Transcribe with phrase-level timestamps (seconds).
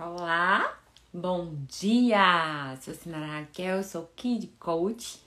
[0.00, 0.78] Olá,
[1.12, 2.78] bom dia!
[2.80, 5.20] Sou Sinara Raquel, sou Kid Coach.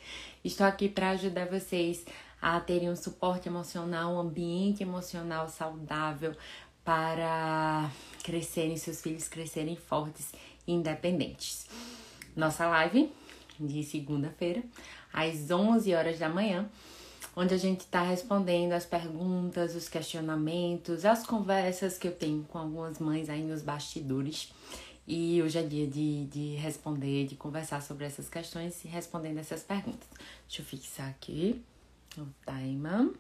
[0.46, 2.06] Estou aqui para ajudar vocês
[2.42, 6.34] a terem um suporte emocional, um ambiente emocional saudável
[6.86, 7.92] para
[8.24, 10.32] crescerem, seus filhos crescerem fortes
[10.66, 11.68] e independentes.
[12.34, 13.12] Nossa live
[13.60, 14.64] de segunda-feira,
[15.12, 16.70] às 11 horas da manhã,
[17.36, 22.58] onde a gente está respondendo as perguntas, os questionamentos, as conversas que eu tenho com
[22.58, 24.52] algumas mães aí nos bastidores.
[25.08, 29.64] E hoje é dia de, de responder, de conversar sobre essas questões e respondendo essas
[29.64, 30.08] perguntas.
[30.48, 31.62] Deixa eu fixar aqui
[32.18, 33.12] o timer.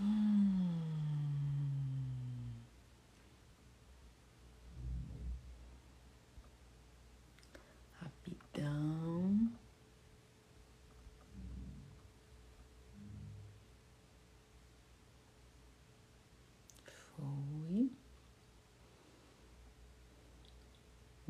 [0.00, 0.89] Hum.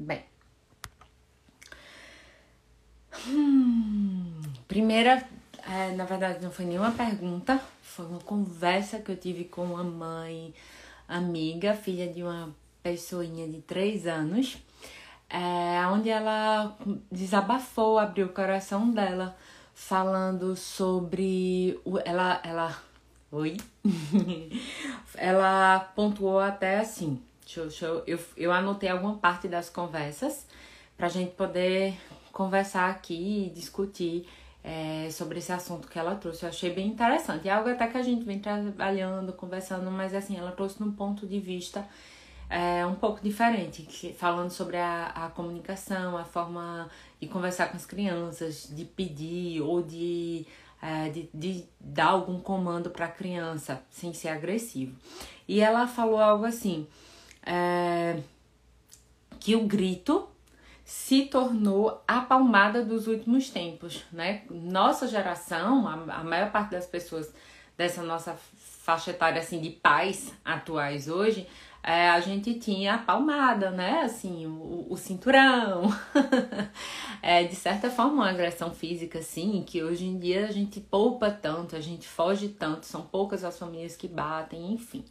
[0.00, 0.24] Bem.
[3.28, 5.22] Hum, primeira,
[5.68, 9.84] é, na verdade, não foi nenhuma pergunta, foi uma conversa que eu tive com uma
[9.84, 10.54] mãe
[11.06, 12.48] amiga, filha de uma
[12.82, 14.56] pessoinha de três anos,
[15.28, 16.74] é, onde ela
[17.12, 19.36] desabafou, abriu o coração dela,
[19.74, 21.78] falando sobre.
[21.84, 22.82] O, ela, ela.
[23.30, 23.58] Oi?
[25.14, 27.20] ela pontuou até assim.
[27.50, 30.46] Deixa eu, deixa eu, eu, eu anotei alguma parte das conversas
[30.96, 31.98] pra gente poder
[32.30, 34.28] conversar aqui e discutir
[34.62, 36.44] é, sobre esse assunto que ela trouxe.
[36.44, 37.48] Eu achei bem interessante.
[37.48, 41.26] É algo até que a gente vem trabalhando, conversando, mas assim, ela trouxe num ponto
[41.26, 41.84] de vista
[42.48, 46.88] é, um pouco diferente, que, falando sobre a, a comunicação, a forma
[47.20, 50.46] de conversar com as crianças, de pedir ou de,
[50.80, 54.94] é, de, de dar algum comando para a criança sem ser agressivo.
[55.48, 56.86] E ela falou algo assim.
[57.44, 58.20] É,
[59.38, 60.28] que o grito
[60.84, 64.42] se tornou a palmada dos últimos tempos, né?
[64.50, 67.32] Nossa geração, a, a maior parte das pessoas
[67.76, 68.36] dessa nossa
[68.82, 71.46] faixa etária assim de pais atuais hoje,
[71.82, 74.02] é, a gente tinha a palmada, né?
[74.02, 75.90] Assim, o, o cinturão.
[77.22, 81.30] é, de certa forma, uma agressão física, assim, que hoje em dia a gente poupa
[81.30, 85.04] tanto, a gente foge tanto, são poucas as famílias que batem, enfim.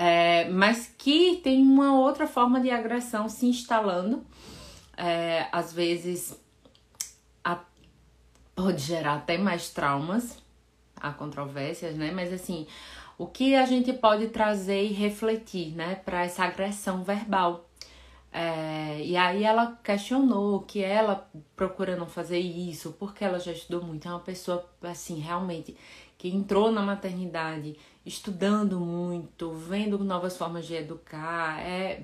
[0.00, 4.24] É, mas que tem uma outra forma de agressão se instalando
[4.96, 6.40] é, às vezes
[7.42, 7.58] a,
[8.54, 10.38] pode gerar até mais traumas,
[10.96, 12.12] há controvérsias, né?
[12.12, 12.64] Mas assim,
[13.18, 17.68] o que a gente pode trazer e refletir, né, para essa agressão verbal?
[18.32, 23.82] É, e aí ela questionou que ela procura não fazer isso, porque ela já estudou
[23.82, 25.76] muito, é uma pessoa assim, realmente
[26.18, 27.76] que entrou na maternidade
[28.08, 32.02] estudando muito, vendo novas formas de educar, é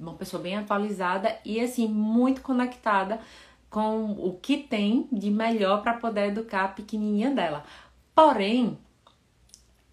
[0.00, 3.20] uma pessoa bem atualizada e assim muito conectada
[3.68, 7.64] com o que tem de melhor para poder educar a pequenininha dela.
[8.14, 8.78] Porém,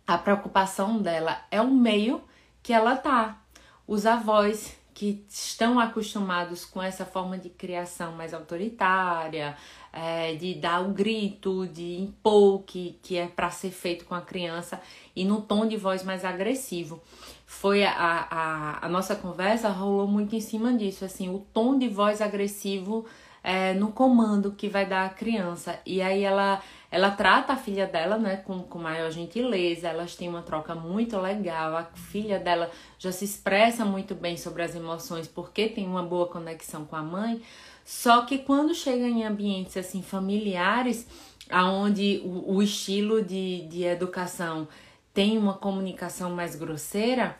[0.07, 2.21] a preocupação dela é o meio
[2.63, 3.41] que ela tá.
[3.85, 9.55] Os avós que estão acostumados com essa forma de criação mais autoritária,
[9.91, 14.21] é, de dar o grito, de impor que, que é para ser feito com a
[14.21, 14.81] criança
[15.15, 17.01] e no tom de voz mais agressivo.
[17.45, 21.89] Foi a, a, a nossa conversa rolou muito em cima disso, assim, o tom de
[21.89, 23.05] voz agressivo
[23.43, 25.79] é, no comando que vai dar a criança.
[25.85, 26.61] E aí ela
[26.91, 31.19] ela trata a filha dela, né, com, com maior gentileza, elas têm uma troca muito
[31.19, 36.01] legal, a filha dela já se expressa muito bem sobre as emoções porque tem uma
[36.01, 37.41] boa conexão com a mãe,
[37.89, 41.07] só que quando chega em ambientes assim familiares,
[41.49, 44.67] aonde o, o estilo de, de educação
[45.11, 47.35] tem uma comunicação mais grosseira,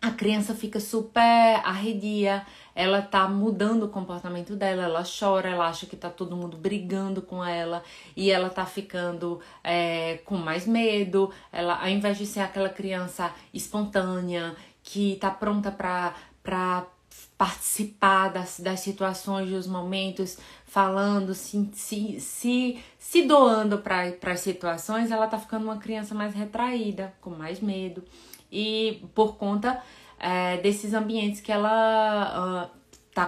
[0.00, 2.46] a criança fica super arredia,
[2.76, 7.20] ela tá mudando o comportamento dela, ela chora, ela acha que tá todo mundo brigando
[7.20, 7.82] com ela
[8.16, 13.34] e ela tá ficando é, com mais medo, ela ao invés de ser aquela criança
[13.52, 16.86] espontânea que tá pronta pra, pra
[17.40, 25.10] participar das, das situações, dos momentos, falando, se, se, se, se doando para as situações,
[25.10, 28.04] ela tá ficando uma criança mais retraída, com mais medo
[28.52, 29.82] e por conta
[30.18, 32.80] é, desses ambientes que ela uh,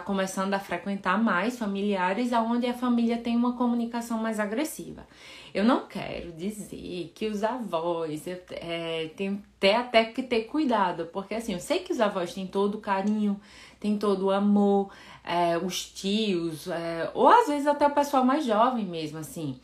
[0.05, 5.07] começando a frequentar mais, familiares, aonde a família tem uma comunicação mais agressiva.
[5.53, 11.35] Eu não quero dizer que os avós é, tem, tem até que ter cuidado, porque
[11.35, 13.39] assim, eu sei que os avós têm todo o carinho,
[13.83, 14.91] tem todo o amor,
[15.25, 19.59] é, os tios, é, ou às vezes até o pessoal mais jovem mesmo, assim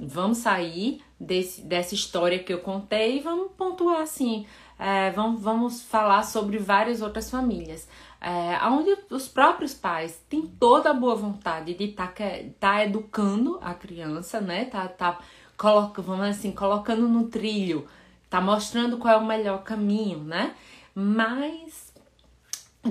[0.00, 4.46] Vamos sair desse, dessa história que eu contei e vamos pontuar assim.
[4.78, 7.88] É, vamos, vamos falar sobre várias outras famílias.
[8.20, 12.24] É, onde os próprios pais têm toda a boa vontade de estar tá,
[12.60, 14.66] tá educando a criança, né?
[14.66, 15.18] Tá, tá
[15.56, 17.84] coloca, vamos assim, colocando no trilho,
[18.30, 20.54] tá mostrando qual é o melhor caminho, né?
[20.94, 21.87] Mas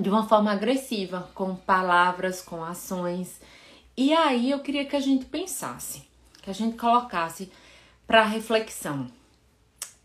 [0.00, 3.40] de uma forma agressiva, com palavras, com ações.
[3.96, 6.08] E aí eu queria que a gente pensasse,
[6.42, 7.50] que a gente colocasse
[8.06, 9.08] para reflexão.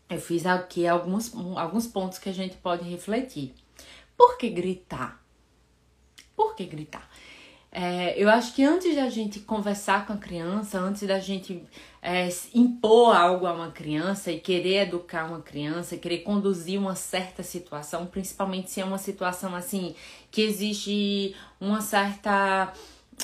[0.08, 3.54] Eu fiz aqui alguns, alguns pontos que a gente pode refletir.
[4.16, 5.22] Por que gritar?
[6.36, 7.08] Por que gritar?
[7.76, 11.60] É, eu acho que antes da gente conversar com a criança, antes da gente
[12.00, 17.42] é, impor algo a uma criança e querer educar uma criança, querer conduzir uma certa
[17.42, 19.96] situação, principalmente se é uma situação assim
[20.30, 22.72] que exige uma certa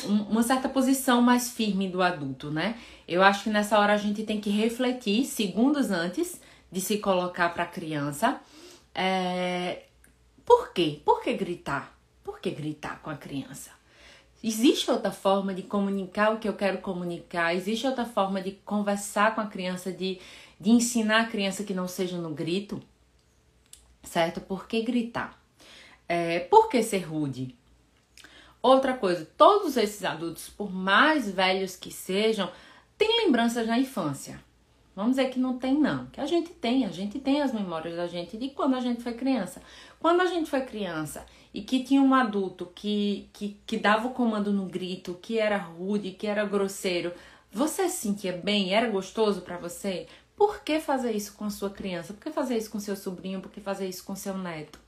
[0.04, 2.76] uma certa posição mais firme do adulto, né?
[3.06, 6.40] Eu acho que nessa hora a gente tem que refletir segundos antes
[6.72, 8.40] de se colocar para a criança.
[8.92, 9.84] É...
[10.44, 11.00] Por quê?
[11.04, 11.96] Por que gritar?
[12.24, 13.79] Por que gritar com a criança?
[14.42, 17.54] Existe outra forma de comunicar o que eu quero comunicar?
[17.54, 20.18] Existe outra forma de conversar com a criança, de,
[20.58, 22.82] de ensinar a criança que não seja no grito?
[24.02, 24.40] Certo?
[24.40, 25.38] Por que gritar?
[26.08, 27.54] É, por que ser rude?
[28.62, 32.50] Outra coisa, todos esses adultos, por mais velhos que sejam,
[32.96, 34.40] têm lembranças da infância.
[34.94, 36.06] Vamos dizer que não tem, não.
[36.06, 39.02] Que a gente tem, a gente tem as memórias da gente de quando a gente
[39.02, 39.62] foi criança.
[40.00, 44.14] Quando a gente foi criança e que tinha um adulto que, que, que dava o
[44.14, 47.12] comando no grito, que era rude, que era grosseiro,
[47.52, 48.72] você se sentia bem?
[48.72, 50.06] Era gostoso para você?
[50.34, 52.14] Por que fazer isso com a sua criança?
[52.14, 53.42] Por que fazer isso com seu sobrinho?
[53.42, 54.78] Por que fazer isso com seu neto?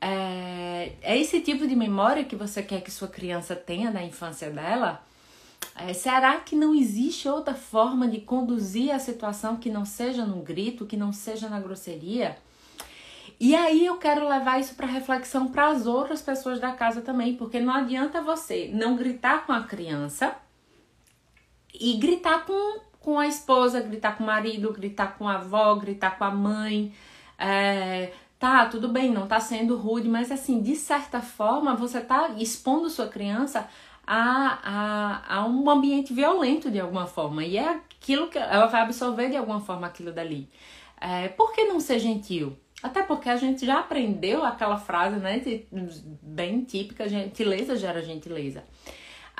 [0.00, 4.48] É, é esse tipo de memória que você quer que sua criança tenha da infância
[4.48, 5.04] dela?
[5.74, 10.40] É, será que não existe outra forma de conduzir a situação que não seja no
[10.40, 12.38] grito, que não seja na grosseria?
[13.40, 17.36] E aí eu quero levar isso para reflexão para as outras pessoas da casa também,
[17.36, 20.36] porque não adianta você não gritar com a criança
[21.72, 26.18] e gritar com, com a esposa, gritar com o marido, gritar com a avó, gritar
[26.18, 26.92] com a mãe.
[27.38, 32.34] É, tá, tudo bem, não tá sendo rude, mas assim, de certa forma, você tá
[32.36, 33.66] expondo sua criança
[34.06, 37.42] a, a, a um ambiente violento de alguma forma.
[37.42, 40.46] E é aquilo que ela vai absorver de alguma forma aquilo dali.
[41.00, 42.54] É, por que não ser gentil?
[42.82, 45.42] Até porque a gente já aprendeu aquela frase, né,
[46.22, 48.64] bem típica, gentileza gera gentileza.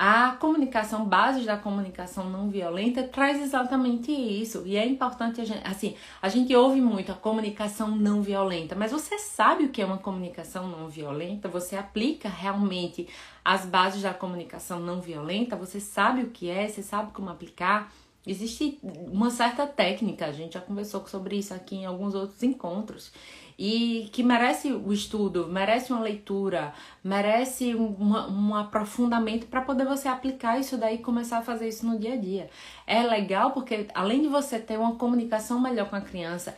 [0.03, 4.63] A comunicação, bases da comunicação não violenta, traz exatamente isso.
[4.65, 8.91] E é importante a gente, assim, a gente ouve muito a comunicação não violenta, mas
[8.91, 11.47] você sabe o que é uma comunicação não violenta?
[11.49, 13.07] Você aplica realmente
[13.45, 15.55] as bases da comunicação não violenta?
[15.55, 16.67] Você sabe o que é?
[16.67, 17.91] Você sabe como aplicar?
[18.25, 23.11] Existe uma certa técnica, a gente já conversou sobre isso aqui em alguns outros encontros,
[23.57, 26.73] e que merece o estudo, merece uma leitura,
[27.03, 31.85] merece um, um aprofundamento para poder você aplicar isso daí e começar a fazer isso
[31.85, 32.49] no dia a dia.
[32.87, 36.55] É legal porque além de você ter uma comunicação melhor com a criança,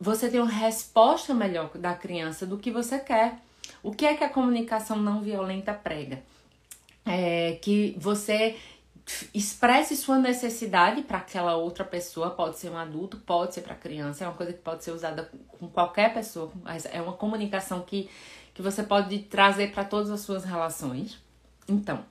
[0.00, 3.38] você tem uma resposta melhor da criança do que você quer.
[3.82, 6.24] O que é que a comunicação não violenta prega?
[7.06, 8.56] É que você
[9.34, 14.24] expresse sua necessidade para aquela outra pessoa, pode ser um adulto, pode ser para criança,
[14.24, 18.08] é uma coisa que pode ser usada com qualquer pessoa, mas é uma comunicação que,
[18.54, 21.18] que você pode trazer para todas as suas relações.
[21.68, 22.04] Então,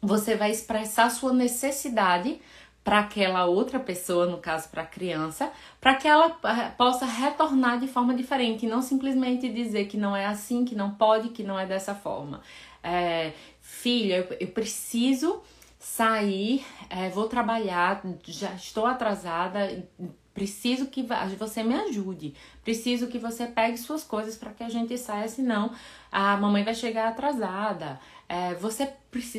[0.00, 2.40] você vai expressar sua necessidade
[2.84, 7.78] para aquela outra pessoa, no caso para a criança, para que ela eh, possa retornar
[7.78, 11.58] de forma diferente não simplesmente dizer que não é assim, que não pode, que não
[11.58, 12.40] é dessa forma.
[12.82, 15.40] É, filha, eu, eu preciso
[15.82, 19.84] sair, é, vou trabalhar, já estou atrasada,
[20.32, 21.04] preciso que
[21.36, 25.72] você me ajude, preciso que você pegue suas coisas para que a gente saia, senão
[26.10, 27.98] a mamãe vai chegar atrasada.
[28.28, 28.88] É, você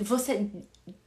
[0.02, 0.50] você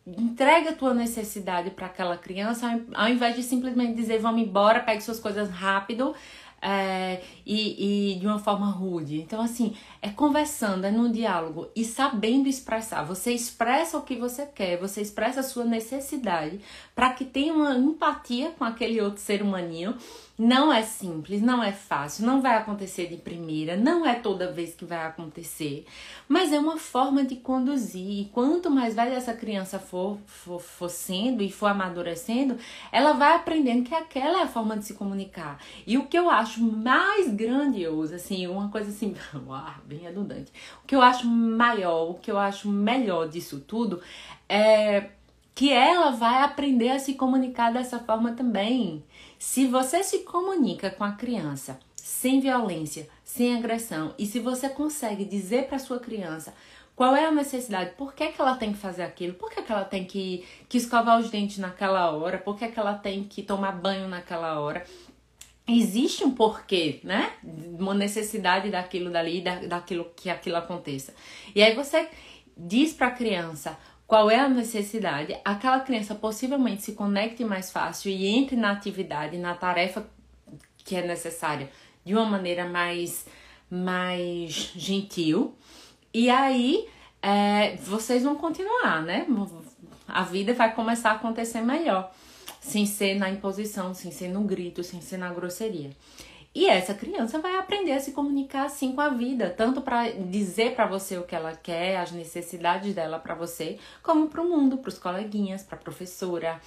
[0.06, 5.02] entrega a tua necessidade para aquela criança, ao invés de simplesmente dizer vamos embora, pegue
[5.02, 6.14] suas coisas rápido
[6.68, 9.20] é, e, e de uma forma rude.
[9.20, 13.04] Então, assim, é conversando, é num diálogo e sabendo expressar.
[13.04, 16.60] Você expressa o que você quer, você expressa a sua necessidade
[16.92, 19.96] para que tenha uma empatia com aquele outro ser humaninho
[20.38, 24.74] não é simples, não é fácil, não vai acontecer de primeira, não é toda vez
[24.74, 25.86] que vai acontecer,
[26.28, 28.20] mas é uma forma de conduzir.
[28.20, 32.58] E quanto mais velha essa criança for, for, for sendo e for amadurecendo,
[32.92, 35.58] ela vai aprendendo que aquela é a forma de se comunicar.
[35.86, 39.14] E o que eu acho mais grandioso, assim, uma coisa assim,
[39.46, 40.52] uau, bem redundante,
[40.84, 44.02] o que eu acho maior, o que eu acho melhor disso tudo
[44.48, 45.10] é
[45.56, 49.02] que ela vai aprender a se comunicar dessa forma também.
[49.38, 55.24] Se você se comunica com a criança sem violência, sem agressão, e se você consegue
[55.24, 56.52] dizer para sua criança
[56.94, 59.72] qual é a necessidade, por que, que ela tem que fazer aquilo, por que, que
[59.72, 63.42] ela tem que, que escovar os dentes naquela hora, por que, que ela tem que
[63.42, 64.84] tomar banho naquela hora,
[65.66, 67.32] existe um porquê, né?
[67.42, 71.14] Uma necessidade daquilo dali, da, daquilo que aquilo aconteça.
[71.54, 72.10] E aí você
[72.54, 78.10] diz para a criança qual é a necessidade, aquela criança possivelmente se conecte mais fácil
[78.10, 80.06] e entre na atividade, na tarefa
[80.78, 81.68] que é necessária
[82.04, 83.26] de uma maneira mais,
[83.68, 85.56] mais gentil.
[86.14, 86.86] E aí
[87.20, 89.26] é, vocês vão continuar, né?
[90.06, 92.12] A vida vai começar a acontecer melhor
[92.60, 95.90] sem ser na imposição, sem ser no grito, sem ser na grosseria.
[96.56, 100.74] E essa criança vai aprender a se comunicar assim com a vida, tanto para dizer
[100.74, 104.78] para você o que ela quer, as necessidades dela para você, como para o mundo,
[104.78, 106.58] para os coleguinhas, para a professora,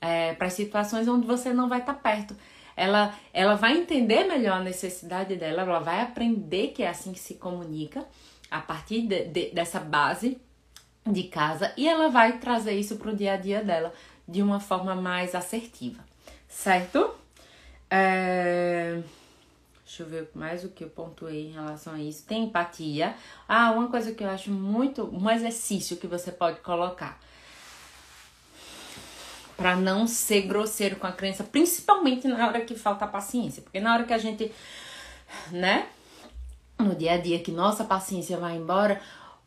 [0.00, 2.36] é, para situações onde você não vai estar tá perto.
[2.76, 7.20] Ela, ela vai entender melhor a necessidade dela, ela vai aprender que é assim que
[7.20, 8.04] se comunica,
[8.50, 10.40] a partir de, de, dessa base
[11.06, 13.92] de casa, e ela vai trazer isso para o dia a dia dela
[14.26, 16.04] de uma forma mais assertiva,
[16.48, 17.14] certo?
[17.88, 19.00] É...
[19.86, 22.26] Deixa eu ver mais o que eu pontuei em relação a isso.
[22.26, 23.14] Tem empatia.
[23.48, 25.08] Ah, uma coisa que eu acho muito.
[25.14, 27.20] Um exercício que você pode colocar.
[29.56, 33.62] Para não ser grosseiro com a criança, principalmente na hora que falta paciência.
[33.62, 34.52] Porque na hora que a gente,
[35.52, 35.88] né,
[36.78, 39.00] no dia a dia que nossa paciência vai embora,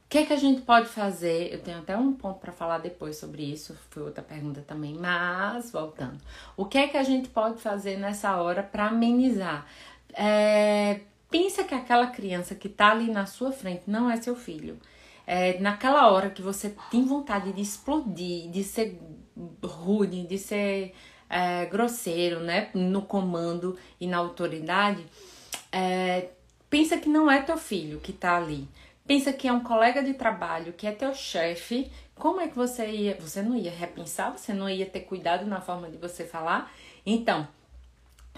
[0.10, 1.54] que é que a gente pode fazer?
[1.54, 5.72] Eu tenho até um ponto para falar depois sobre isso, foi outra pergunta também, mas
[5.72, 6.18] voltando.
[6.58, 9.68] O que é que a gente pode fazer nessa hora para amenizar?
[10.14, 14.80] É, pensa que aquela criança que tá ali na sua frente não é seu filho.
[15.26, 19.00] É, naquela hora que você tem vontade de explodir, de ser
[19.64, 20.96] rude, de ser
[21.30, 25.06] é, grosseiro, né, no comando e na autoridade,
[25.72, 26.30] é,
[26.70, 28.68] pensa que não é teu filho que tá ali
[29.10, 32.88] pensa que é um colega de trabalho, que é teu chefe, como é que você
[32.88, 36.72] ia, você não ia repensar, você não ia ter cuidado na forma de você falar?
[37.04, 37.48] Então,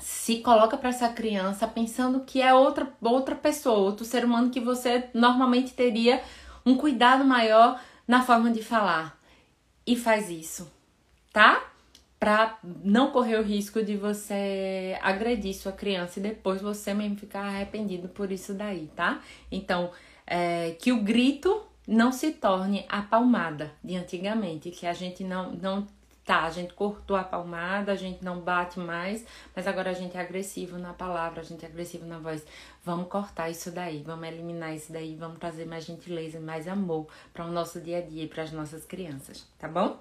[0.02, 4.60] se coloca para essa criança pensando que é outra outra pessoa, outro ser humano que
[4.60, 6.22] você normalmente teria
[6.66, 9.20] um cuidado maior na forma de falar.
[9.86, 10.72] E faz isso,
[11.32, 11.64] tá?
[12.20, 17.46] Para não correr o risco de você agredir sua criança e depois você mesmo ficar
[17.46, 19.22] arrependido por isso daí, tá?
[19.52, 19.92] Então,
[20.28, 25.52] é, que o grito não se torne a palmada de antigamente, que a gente não,
[25.54, 25.88] não
[26.26, 29.26] tá, a gente cortou a palmada, a gente não bate mais,
[29.56, 32.46] mas agora a gente é agressivo na palavra, a gente é agressivo na voz.
[32.84, 37.46] Vamos cortar isso daí, vamos eliminar isso daí, vamos trazer mais gentileza, mais amor para
[37.46, 40.00] o nosso dia a dia e para as nossas crianças, tá bom?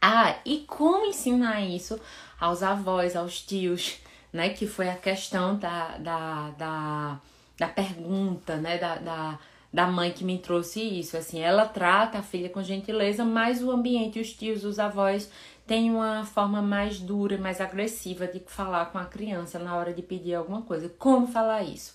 [0.00, 2.00] Ah, e como ensinar isso
[2.38, 3.98] aos avós, aos tios,
[4.32, 4.50] né?
[4.50, 7.20] Que foi a questão da, da, da
[7.58, 9.38] da pergunta, né, da, da,
[9.72, 11.16] da mãe que me trouxe isso.
[11.16, 15.30] Assim, ela trata a filha com gentileza, mas o ambiente, os tios, os avós
[15.66, 20.02] têm uma forma mais dura, mais agressiva de falar com a criança na hora de
[20.02, 20.88] pedir alguma coisa.
[20.88, 21.94] Como falar isso?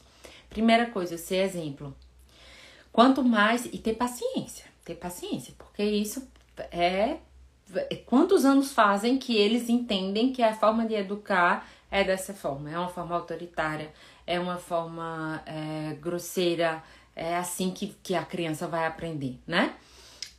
[0.50, 1.96] Primeira coisa, ser exemplo.
[2.92, 6.27] Quanto mais e ter paciência, ter paciência, porque isso
[6.72, 7.18] é
[8.06, 12.77] quantos anos fazem que eles entendem que a forma de educar é dessa forma, é
[12.77, 13.92] uma forma autoritária,
[14.25, 16.84] é uma forma é, grosseira,
[17.15, 19.75] é assim que, que a criança vai aprender, né?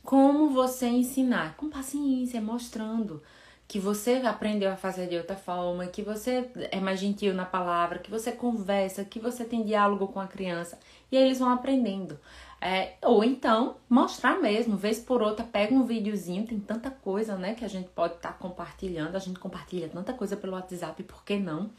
[0.03, 1.55] Como você ensinar?
[1.57, 3.21] Com paciência, mostrando
[3.67, 7.97] que você aprendeu a fazer de outra forma, que você é mais gentil na palavra,
[7.97, 10.77] que você conversa, que você tem diálogo com a criança
[11.11, 12.19] e aí eles vão aprendendo.
[12.61, 17.53] É, ou então mostrar mesmo, vez por outra, pega um videozinho, tem tanta coisa, né,
[17.53, 21.23] que a gente pode estar tá compartilhando, a gente compartilha tanta coisa pelo WhatsApp, por
[21.23, 21.69] que não?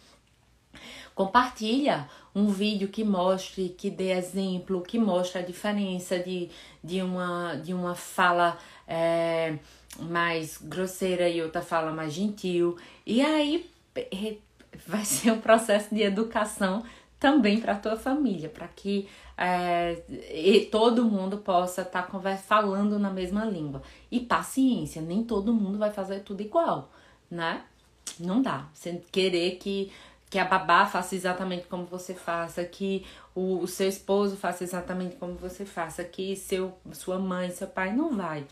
[1.15, 6.51] Compartilha um vídeo que mostre, que dê exemplo, que mostre a diferença de,
[6.85, 9.57] de, uma, de uma fala é,
[9.99, 12.77] mais grosseira e outra fala mais gentil.
[13.07, 13.71] E aí
[14.87, 16.85] vai ser um processo de educação
[17.19, 20.03] também para a tua família, para que é,
[20.71, 23.81] todo mundo possa estar tá falando na mesma língua.
[24.11, 26.91] E paciência, nem todo mundo vai fazer tudo igual,
[27.31, 27.63] né?
[28.21, 28.69] Não dá.
[28.75, 29.91] Você querer que
[30.29, 35.17] que a babá faça exatamente como você faça, que o, o, seu esposo faça exatamente
[35.17, 38.45] como você faça, que seu, sua mãe, seu pai não vai.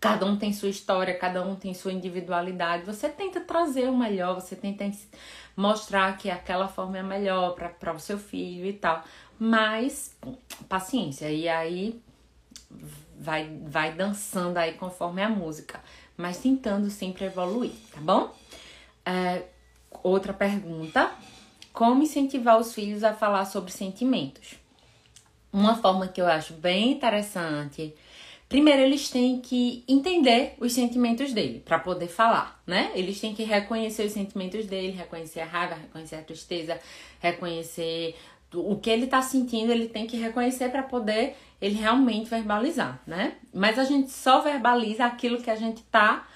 [0.00, 2.84] Cada um tem sua história, cada um tem sua individualidade.
[2.84, 4.88] Você tenta trazer o melhor, você tenta
[5.56, 9.02] mostrar que aquela forma é melhor para o seu filho e tal.
[9.38, 10.16] Mas
[10.68, 11.30] paciência.
[11.30, 12.00] E aí
[13.18, 15.80] vai, vai dançando aí conforme a música,
[16.16, 18.34] mas tentando sempre evoluir, tá bom?
[19.04, 19.42] É,
[20.02, 21.10] outra pergunta:
[21.72, 24.54] como incentivar os filhos a falar sobre sentimentos?
[25.52, 27.94] Uma forma que eu acho bem interessante
[28.48, 32.90] Primeiro, eles têm que entender os sentimentos dele para poder falar, né?
[32.94, 36.80] Eles têm que reconhecer os sentimentos dele, reconhecer a raiva, reconhecer a tristeza,
[37.20, 38.16] reconhecer
[38.54, 43.34] o que ele tá sentindo, ele tem que reconhecer para poder ele realmente verbalizar, né?
[43.52, 46.26] Mas a gente só verbaliza aquilo que a gente tá.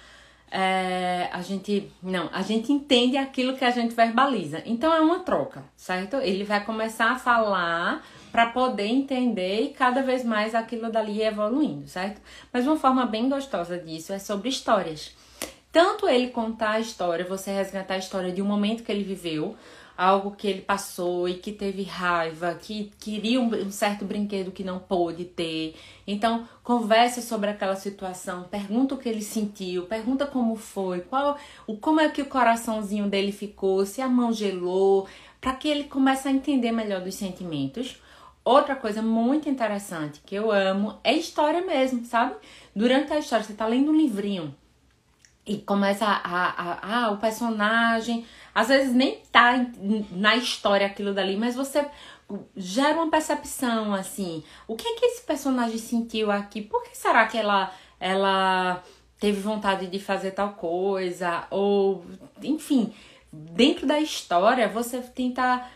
[0.54, 1.90] É, a gente.
[2.02, 4.62] Não, a gente entende aquilo que a gente verbaliza.
[4.66, 6.16] Então é uma troca, certo?
[6.16, 11.88] Ele vai começar a falar para poder entender e cada vez mais aquilo dali evoluindo,
[11.88, 12.20] certo?
[12.52, 15.16] Mas uma forma bem gostosa disso é sobre histórias.
[15.72, 19.56] Tanto ele contar a história, você resgatar a história de um momento que ele viveu,
[19.96, 24.78] algo que ele passou e que teve raiva, que queria um, certo brinquedo que não
[24.78, 25.76] pôde ter.
[26.06, 31.76] Então, converse sobre aquela situação, pergunta o que ele sentiu, pergunta como foi, qual, o
[31.76, 35.06] como é que o coraçãozinho dele ficou, se a mão gelou,
[35.40, 38.00] para que ele comece a entender melhor dos sentimentos.
[38.44, 42.34] Outra coisa muito interessante que eu amo é história mesmo, sabe?
[42.74, 44.54] Durante a história, você tá lendo um livrinho
[45.46, 49.66] e começa a, a, a, a o personagem, às vezes nem tá
[50.10, 51.86] na história aquilo dali, mas você
[52.56, 54.42] gera uma percepção assim.
[54.66, 56.62] O que que esse personagem sentiu aqui?
[56.62, 58.82] Por que será que ela ela
[59.18, 61.46] teve vontade de fazer tal coisa?
[61.50, 62.04] Ou
[62.42, 62.92] enfim,
[63.32, 65.66] dentro da história você tenta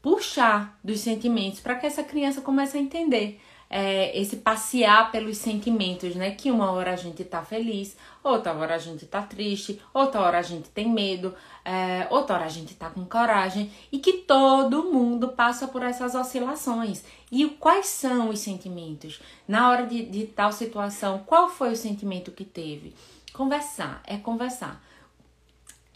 [0.00, 3.40] puxar dos sentimentos para que essa criança comece a entender
[3.74, 6.32] é, esse passear pelos sentimentos, né?
[6.32, 10.38] Que uma hora a gente tá feliz, outra hora a gente tá triste, outra hora
[10.38, 14.92] a gente tem medo, é, outra hora a gente tá com coragem e que todo
[14.92, 17.02] mundo passa por essas oscilações.
[17.30, 19.22] E quais são os sentimentos?
[19.48, 22.94] Na hora de, de tal situação, qual foi o sentimento que teve?
[23.32, 24.84] Conversar, é conversar.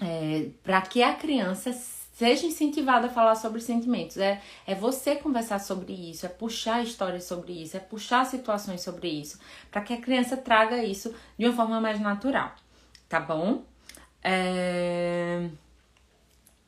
[0.00, 1.75] É, para que a criança
[2.16, 4.16] Seja incentivado a falar sobre sentimentos.
[4.16, 9.06] É, é você conversar sobre isso, é puxar histórias sobre isso, é puxar situações sobre
[9.06, 9.38] isso,
[9.71, 12.54] para que a criança traga isso de uma forma mais natural,
[13.06, 13.64] tá bom?
[14.25, 15.50] É...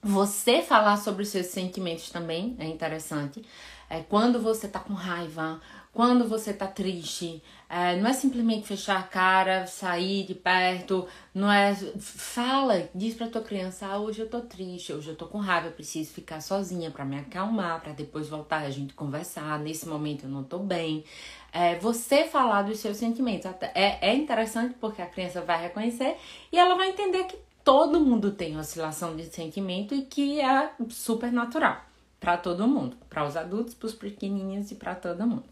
[0.03, 3.43] Você falar sobre os seus sentimentos também é interessante.
[3.91, 5.61] É, quando você tá com raiva,
[5.93, 11.51] quando você tá triste, é, não é simplesmente fechar a cara, sair de perto, não
[11.51, 11.75] é.
[11.99, 15.69] Fala, diz pra tua criança: ah, hoje eu tô triste, hoje eu tô com raiva,
[15.69, 19.59] eu preciso ficar sozinha para me acalmar, para depois voltar a gente conversar.
[19.59, 21.05] Nesse momento eu não tô bem.
[21.53, 26.17] É, você falar dos seus sentimentos é, é interessante porque a criança vai reconhecer
[26.53, 31.33] e ela vai entender que todo mundo tem oscilação de sentimento e que é super
[31.33, 31.88] natural
[32.21, 35.45] para todo mundo, para os adultos, para os pequenininhos e para todo mundo.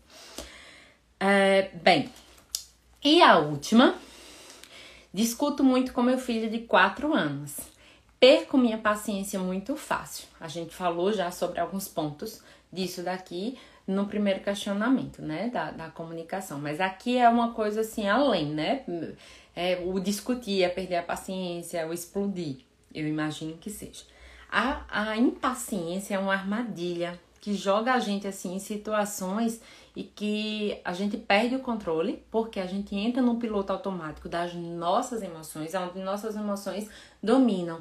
[1.18, 2.10] É, bem,
[3.02, 3.94] e a última,
[5.12, 7.56] discuto muito com meu filho de 4 anos.
[8.18, 10.26] Perco minha paciência muito fácil.
[10.40, 15.88] A gente falou já sobre alguns pontos disso daqui no primeiro questionamento, né, da, da
[15.88, 16.58] comunicação.
[16.58, 18.84] Mas aqui é uma coisa assim além, né?
[19.54, 22.58] É, o discutir, é perder a paciência, o explodir.
[22.92, 24.02] Eu imagino que seja.
[24.50, 29.60] A, a impaciência é uma armadilha que joga a gente assim em situações
[29.94, 34.52] e que a gente perde o controle porque a gente entra no piloto automático das
[34.54, 36.90] nossas emoções, onde nossas emoções
[37.22, 37.80] dominam.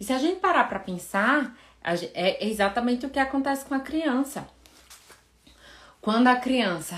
[0.00, 1.56] E se a gente parar para pensar,
[2.14, 4.48] é exatamente o que acontece com a criança.
[6.00, 6.96] Quando a criança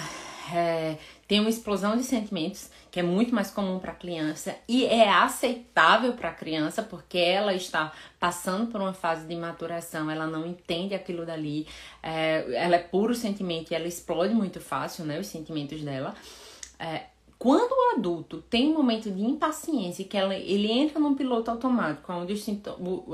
[0.54, 4.84] é, tem uma explosão de sentimentos, que é muito mais comum para a criança e
[4.84, 10.26] é aceitável para a criança porque ela está passando por uma fase de maturação, ela
[10.26, 11.66] não entende aquilo dali,
[12.02, 16.14] é, ela é puro sentimento e ela explode muito fácil, né, os sentimentos dela.
[16.78, 17.06] É,
[17.38, 22.10] quando o adulto tem um momento de impaciência, que ela, ele entra num piloto automático,
[22.12, 22.32] onde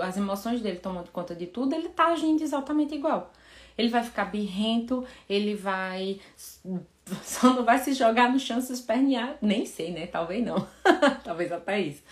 [0.03, 3.33] as emoções dele tomam conta de tudo, ele tá agindo exatamente igual.
[3.77, 6.21] Ele vai ficar birrento, ele vai
[7.25, 9.37] só não vai se jogar no chão se espernear.
[9.41, 10.07] Nem sei, né?
[10.07, 10.67] Talvez não.
[11.25, 12.03] Talvez até isso.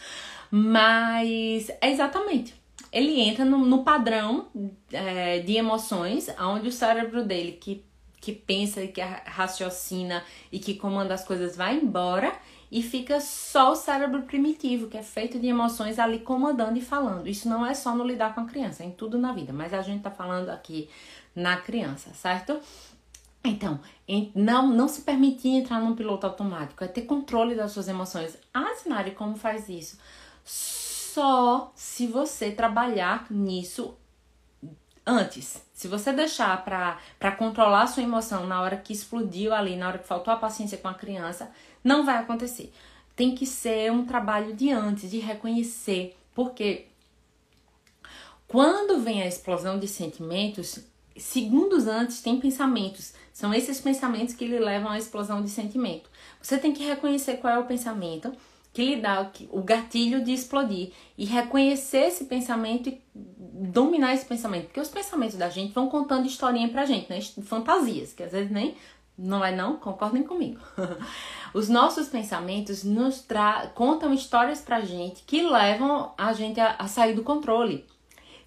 [0.50, 2.54] Mas é exatamente.
[2.90, 4.48] Ele entra no, no padrão
[4.92, 7.84] é, de emoções, onde o cérebro dele, que,
[8.20, 12.32] que pensa e que raciocina e que comanda as coisas, vai embora
[12.70, 17.26] e fica só o cérebro primitivo, que é feito de emoções ali comandando e falando.
[17.26, 19.72] Isso não é só no lidar com a criança, é em tudo na vida, mas
[19.72, 20.88] a gente tá falando aqui
[21.34, 22.60] na criança, certo?
[23.44, 23.80] Então,
[24.34, 28.36] não, não se permitir entrar num piloto automático, é ter controle das suas emoções.
[28.52, 29.98] Ah, Sinari, como faz isso?
[30.44, 33.96] Só se você trabalhar nisso
[35.06, 35.62] antes.
[35.72, 39.98] Se você deixar para controlar a sua emoção na hora que explodiu ali, na hora
[39.98, 41.50] que faltou a paciência com a criança,
[41.82, 42.72] não vai acontecer.
[43.16, 46.16] Tem que ser um trabalho de antes, de reconhecer.
[46.34, 46.86] Porque
[48.46, 50.80] quando vem a explosão de sentimentos,
[51.18, 53.12] segundos antes tem pensamentos.
[53.32, 56.10] São esses pensamentos que lhe levam à explosão de sentimento.
[56.42, 58.32] Você tem que reconhecer qual é o pensamento
[58.72, 64.66] que lhe dá o gatilho de explodir e reconhecer esse pensamento e dominar esse pensamento,
[64.66, 67.20] porque os pensamentos da gente vão contando historinha pra gente, né?
[67.42, 68.76] Fantasias, que às vezes nem
[69.18, 70.60] não é não, concordem comigo.
[71.52, 76.86] Os nossos pensamentos nos tra contam histórias pra gente que levam a gente a, a
[76.86, 77.84] sair do controle.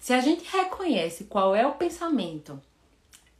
[0.02, 2.60] Se a gente reconhece qual é o pensamento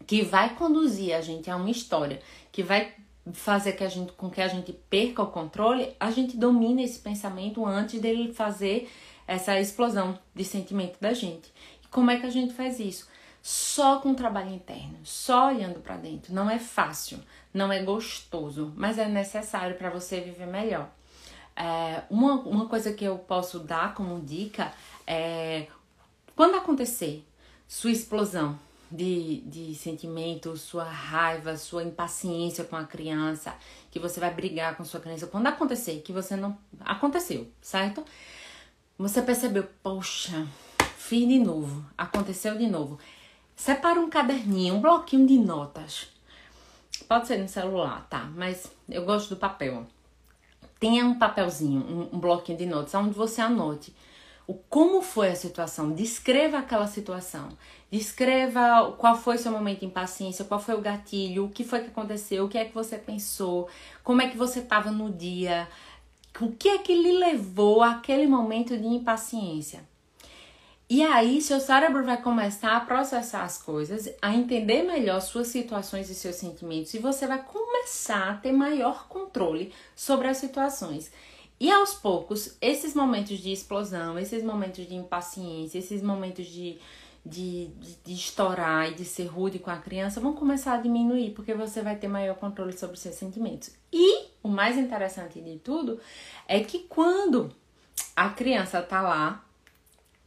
[0.06, 2.22] que vai conduzir a gente a uma história,
[2.52, 2.94] que vai
[3.32, 7.00] fazer que a gente, com que a gente perca o controle, a gente domina esse
[7.00, 8.88] pensamento antes dele fazer
[9.26, 11.52] essa explosão de sentimento da gente.
[11.82, 13.08] E como é que a gente faz isso?
[13.42, 16.32] Só com trabalho interno, só olhando para dentro.
[16.32, 17.18] Não é fácil,
[17.52, 20.88] não é gostoso, mas é necessário para você viver melhor.
[21.56, 24.72] É, uma, uma coisa que eu posso dar como dica
[25.04, 25.66] é
[26.34, 27.24] quando acontecer
[27.68, 28.58] sua explosão
[28.90, 33.54] de, de sentimento, sua raiva, sua impaciência com a criança,
[33.90, 36.56] que você vai brigar com sua criança, quando acontecer, que você não.
[36.80, 38.04] Aconteceu, certo?
[38.98, 40.46] Você percebeu, poxa,
[40.96, 42.98] fiz de novo, aconteceu de novo.
[43.56, 46.08] Separa um caderninho, um bloquinho de notas.
[47.08, 48.30] Pode ser no celular, tá?
[48.34, 49.86] Mas eu gosto do papel.
[50.78, 53.94] Tenha um papelzinho, um, um bloquinho de notas, onde você anote
[54.46, 57.48] o como foi a situação, descreva aquela situação,
[57.90, 61.88] descreva qual foi seu momento de impaciência, qual foi o gatilho, o que foi que
[61.88, 63.68] aconteceu, o que é que você pensou,
[64.02, 65.68] como é que você estava no dia,
[66.40, 69.90] o que é que lhe levou àquele momento de impaciência.
[70.94, 76.10] E aí, seu cérebro vai começar a processar as coisas, a entender melhor suas situações
[76.10, 81.10] e seus sentimentos, e você vai começar a ter maior controle sobre as situações.
[81.62, 86.76] E aos poucos, esses momentos de explosão, esses momentos de impaciência, esses momentos de,
[87.24, 91.30] de, de, de, estourar e de ser rude com a criança vão começar a diminuir,
[91.30, 93.70] porque você vai ter maior controle sobre seus sentimentos.
[93.92, 96.00] E o mais interessante de tudo
[96.48, 97.48] é que quando
[98.16, 99.44] a criança tá lá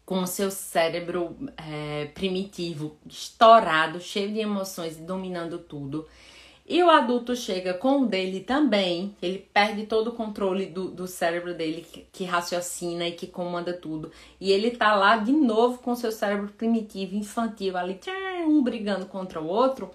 [0.06, 6.08] com o seu cérebro é, primitivo estourado, cheio de emoções e dominando tudo,
[6.68, 11.06] e o adulto chega com o dele também, ele perde todo o controle do, do
[11.06, 14.12] cérebro dele, que, que, raciocina e que comanda tudo.
[14.42, 18.00] E ele tá lá de novo com seu cérebro primitivo, infantil, ali,
[18.48, 19.92] um brigando contra o outro.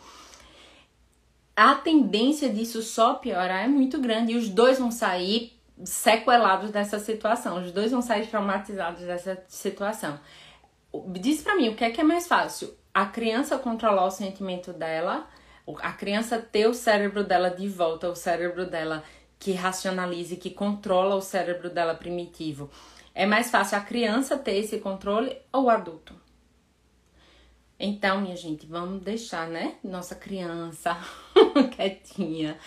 [1.57, 5.53] A tendência disso só piorar é muito grande e os dois vão sair
[5.85, 10.21] sequelados dessa situação, os dois vão sair traumatizados dessa situação.
[11.19, 12.73] Diz para mim, o que é que é mais fácil?
[12.95, 15.29] A criança controlar o sentimento dela
[15.83, 19.03] a criança ter o cérebro dela de volta, o cérebro dela
[19.39, 22.71] que racionalize, que controla o cérebro dela primitivo.
[23.15, 26.20] É mais fácil a criança ter esse controle ou o adulto?
[27.83, 30.95] Então, minha gente, vamos deixar, né, nossa criança
[31.75, 32.59] quietinha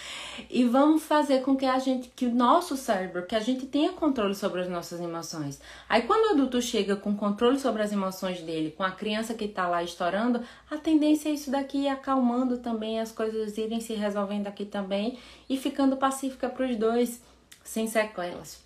[0.49, 3.93] e vamos fazer com que a gente, que o nosso cérebro, que a gente tenha
[3.93, 5.61] controle sobre as nossas emoções.
[5.87, 9.47] Aí, quando o adulto chega com controle sobre as emoções dele, com a criança que
[9.47, 14.47] tá lá estourando, a tendência é isso daqui acalmando também, as coisas irem se resolvendo
[14.47, 17.21] aqui também e ficando pacífica para os dois,
[17.63, 18.63] sem sequelas.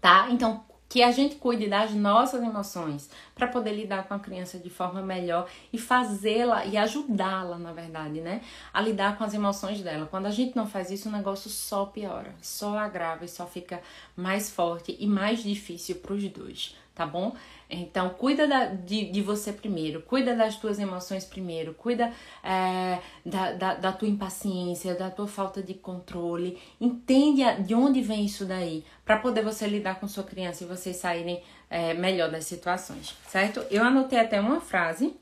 [0.00, 0.28] Tá?
[0.30, 0.64] Então,
[0.96, 5.02] que a gente cuide das nossas emoções para poder lidar com a criança de forma
[5.02, 8.40] melhor e fazê-la e ajudá-la, na verdade, né,
[8.72, 10.06] a lidar com as emoções dela.
[10.06, 13.82] Quando a gente não faz isso, o negócio só piora, só agrava e só fica
[14.16, 17.36] mais forte e mais difícil para os dois, tá bom?
[17.68, 22.10] Então, cuida da, de, de você primeiro, cuida das tuas emoções primeiro, cuida
[22.42, 26.58] é, da, da, da, tua impaciência, da tua falta de controle.
[26.80, 30.96] Entende de onde vem isso daí, para poder você lidar com sua criança e vocês
[30.96, 33.60] saírem é, melhor das situações, certo?
[33.70, 35.14] Eu anotei até uma frase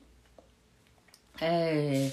[1.41, 2.09] é,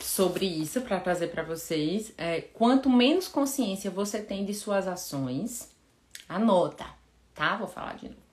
[0.00, 2.12] sobre isso para trazer para vocês.
[2.18, 5.72] É, quanto menos consciência você tem de suas ações,
[6.28, 6.84] anota,
[7.32, 7.56] tá?
[7.56, 8.23] Vou falar de novo.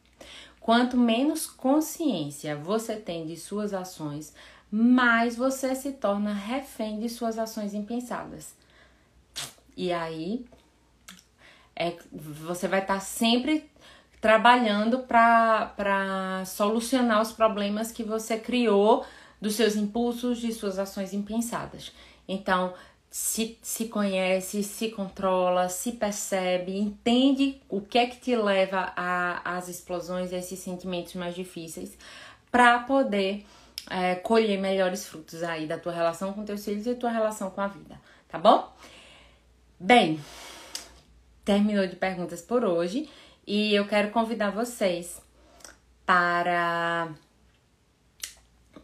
[0.61, 4.33] Quanto menos consciência você tem de suas ações,
[4.71, 8.55] mais você se torna refém de suas ações impensadas.
[9.75, 10.45] E aí
[11.75, 13.69] é, você vai estar tá sempre
[14.21, 19.03] trabalhando para solucionar os problemas que você criou
[19.41, 21.91] dos seus impulsos, de suas ações impensadas.
[22.27, 22.75] Então,
[23.11, 28.93] se, se conhece, se controla, se percebe, entende o que é que te leva
[29.43, 31.97] às explosões, a esses sentimentos mais difíceis,
[32.49, 33.45] para poder
[33.89, 37.59] é, colher melhores frutos aí da tua relação com teus filhos e tua relação com
[37.59, 38.73] a vida, tá bom?
[39.77, 40.17] Bem,
[41.43, 43.09] terminou de perguntas por hoje
[43.45, 45.21] e eu quero convidar vocês
[46.05, 47.09] para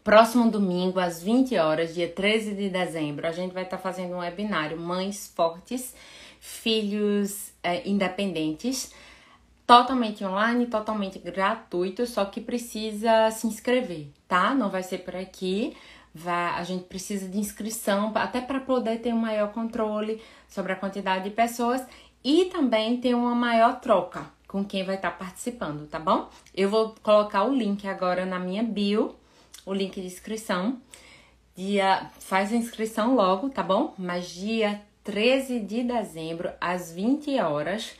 [0.08, 4.14] próximo domingo às 20 horas, dia 13 de dezembro, a gente vai estar tá fazendo
[4.14, 5.94] um webinário Mães Fortes,
[6.40, 8.90] Filhos é, Independentes
[9.66, 14.54] totalmente online, totalmente gratuito, só que precisa se inscrever, tá?
[14.54, 15.76] Não vai ser por aqui.
[16.14, 20.76] Vai, a gente precisa de inscrição até para poder ter um maior controle sobre a
[20.76, 21.82] quantidade de pessoas
[22.24, 26.30] e também ter uma maior troca com quem vai estar tá participando, tá bom?
[26.54, 29.14] Eu vou colocar o link agora na minha bio,
[29.68, 30.80] o link de inscrição.
[31.54, 33.94] Dia, faz a inscrição logo, tá bom?
[33.98, 37.92] Mas dia 13 de dezembro, às 20 horas,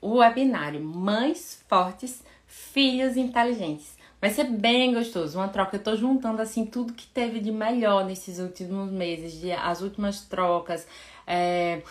[0.00, 3.96] o webinário Mães Fortes, Filhos Inteligentes.
[4.20, 5.76] Vai ser bem gostoso, uma troca.
[5.76, 10.22] Eu tô juntando assim tudo que teve de melhor nesses últimos meses, de, as últimas
[10.22, 10.86] trocas,
[11.26, 11.82] é,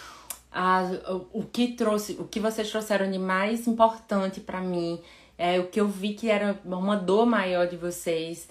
[1.32, 5.00] o, que trouxe, o que vocês trouxeram de mais importante para mim,
[5.38, 8.48] é, o que eu vi que era uma dor maior de vocês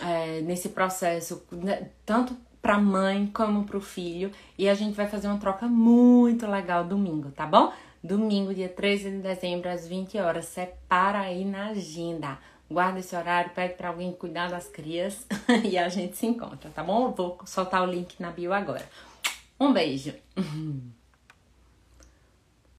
[0.00, 4.30] é, nesse processo, né, tanto para mãe como para o filho.
[4.56, 7.72] E a gente vai fazer uma troca muito legal domingo, tá bom?
[8.02, 10.46] Domingo, dia 13 de dezembro, às 20 horas.
[10.46, 12.38] Separa aí na agenda.
[12.70, 15.26] Guarda esse horário, pede para alguém cuidar das crias
[15.64, 17.10] e a gente se encontra, tá bom?
[17.12, 18.86] vou soltar o link na bio agora.
[19.58, 20.14] Um beijo!